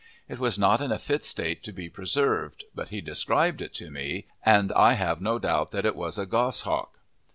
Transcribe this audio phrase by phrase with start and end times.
[0.27, 3.91] It was not in a fit state to be preserved, but he described it to
[3.91, 6.97] me, and I have no doubt that it was a goshawk.